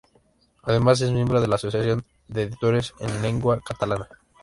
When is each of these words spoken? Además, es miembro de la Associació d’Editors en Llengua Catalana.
Además, 0.63 0.99
es 1.01 1.11
miembro 1.11 1.39
de 1.41 1.47
la 1.47 1.57
Associació 1.57 2.03
d’Editors 2.27 2.95
en 3.01 3.21
Llengua 3.21 3.61
Catalana. 3.61 4.09